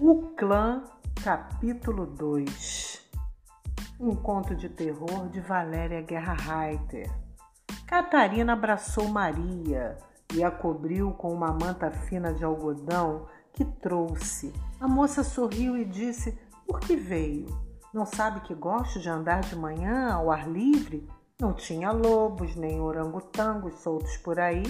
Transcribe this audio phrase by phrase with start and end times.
[0.00, 0.84] O Clã,
[1.24, 3.02] capítulo 2
[3.98, 7.10] Um conto de terror de Valéria Guerra Reiter.
[7.84, 9.98] Catarina abraçou Maria
[10.32, 14.54] e a cobriu com uma manta fina de algodão que trouxe.
[14.78, 17.48] A moça sorriu e disse: Por que veio?
[17.92, 21.08] Não sabe que gosto de andar de manhã ao ar livre?
[21.40, 24.62] Não tinha lobos nem orangotangos soltos por aí?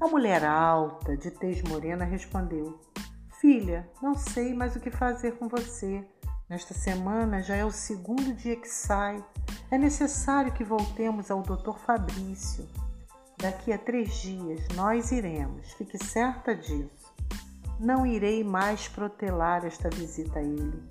[0.00, 2.78] A mulher alta, de tez morena, respondeu:
[3.40, 6.04] Filha, não sei mais o que fazer com você.
[6.48, 9.24] Nesta semana já é o segundo dia que sai.
[9.70, 11.78] É necessário que voltemos ao Dr.
[11.86, 12.66] Fabrício.
[13.36, 17.14] Daqui a três dias nós iremos, fique certa disso.
[17.78, 20.82] Não irei mais protelar esta visita a ele.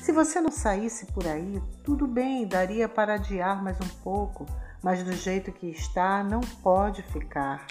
[0.00, 4.46] Se você não saísse por aí, tudo bem, daria para adiar mais um pouco,
[4.80, 7.66] mas do jeito que está, não pode ficar.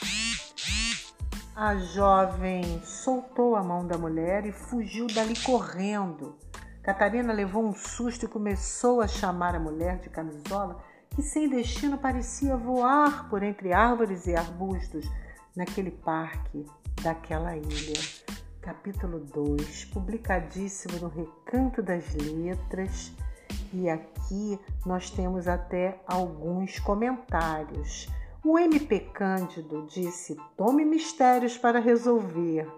[1.56, 6.36] A jovem soltou a mão da mulher e fugiu dali correndo.
[6.84, 11.98] Catarina levou um susto e começou a chamar a mulher de camisola, que sem destino
[11.98, 15.10] parecia voar por entre árvores e arbustos
[15.56, 16.66] naquele parque
[17.02, 18.02] daquela ilha.
[18.60, 23.14] Capítulo 2, publicadíssimo no Recanto das Letras,
[23.72, 28.10] e aqui nós temos até alguns comentários.
[28.48, 32.72] O MP Cândido disse: tome mistérios para resolver.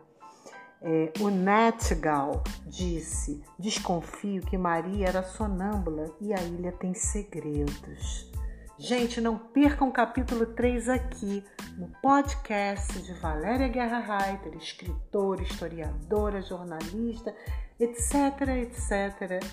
[0.81, 8.31] É, o Natgal disse: desconfio que Maria era sonâmbula e a ilha tem segredos.
[8.77, 11.43] Gente, não percam o capítulo 3 aqui
[11.77, 17.35] no podcast de Valéria Guerra Reiter, escritora, historiadora, jornalista,
[17.77, 18.13] etc,
[18.61, 19.43] etc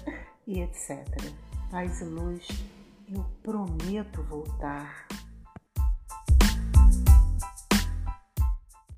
[0.47, 1.05] e etc.
[1.73, 2.47] Paz e luz,
[3.12, 5.09] eu prometo voltar.